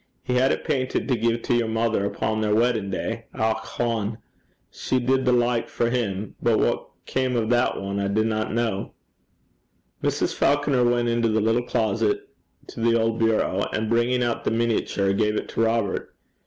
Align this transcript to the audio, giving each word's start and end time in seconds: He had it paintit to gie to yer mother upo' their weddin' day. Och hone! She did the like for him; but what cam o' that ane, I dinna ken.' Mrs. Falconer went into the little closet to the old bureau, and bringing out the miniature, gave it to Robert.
He 0.23 0.33
had 0.33 0.51
it 0.51 0.63
paintit 0.65 1.07
to 1.09 1.15
gie 1.15 1.37
to 1.37 1.53
yer 1.53 1.67
mother 1.67 2.03
upo' 2.07 2.41
their 2.41 2.55
weddin' 2.55 2.89
day. 2.89 3.25
Och 3.35 3.57
hone! 3.57 4.17
She 4.71 4.97
did 4.99 5.25
the 5.25 5.31
like 5.31 5.69
for 5.69 5.91
him; 5.91 6.33
but 6.41 6.57
what 6.57 6.89
cam 7.05 7.35
o' 7.35 7.45
that 7.45 7.77
ane, 7.77 7.99
I 7.99 8.07
dinna 8.07 8.45
ken.' 8.47 8.89
Mrs. 10.03 10.33
Falconer 10.33 10.83
went 10.83 11.07
into 11.07 11.27
the 11.27 11.39
little 11.39 11.61
closet 11.61 12.29
to 12.69 12.79
the 12.79 12.99
old 12.99 13.19
bureau, 13.19 13.67
and 13.73 13.91
bringing 13.91 14.23
out 14.23 14.43
the 14.43 14.49
miniature, 14.49 15.13
gave 15.13 15.35
it 15.35 15.47
to 15.49 15.61
Robert. 15.61 16.15